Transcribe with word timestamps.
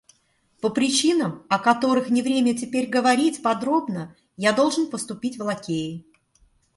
По 0.61 0.71
причинам, 0.71 1.43
о 1.47 1.59
которых 1.59 2.09
не 2.09 2.23
время 2.23 2.57
теперь 2.57 2.89
говорить 2.89 3.43
подробно, 3.43 4.15
я 4.35 4.51
должен 4.51 4.89
поступить 4.89 5.37
в 5.37 5.43
лакеи. 5.43 6.07